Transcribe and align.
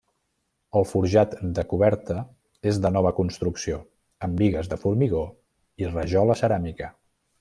El 0.79 0.85
forjat 0.91 1.33
de 1.59 1.65
coberta 1.73 2.17
és 2.71 2.79
de 2.85 2.91
nova 2.95 3.11
construcció, 3.19 3.77
amb 4.29 4.41
bigues 4.41 4.73
de 4.73 4.81
formigó 4.87 5.23
i 5.85 5.93
rajola 5.93 6.39
ceràmica. 6.45 6.91